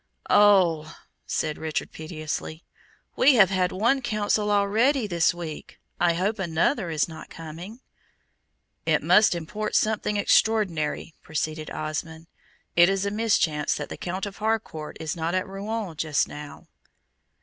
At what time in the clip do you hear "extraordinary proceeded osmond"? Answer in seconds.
10.17-12.25